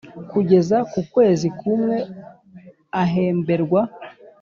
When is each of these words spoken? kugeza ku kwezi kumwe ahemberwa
kugeza 0.31 0.77
ku 0.91 0.99
kwezi 1.11 1.47
kumwe 1.59 1.97
ahemberwa 3.03 3.81